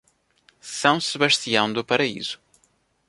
São 0.59 0.99
Sebastião 0.99 1.71
do 1.71 1.85
Paraíso 1.85 2.41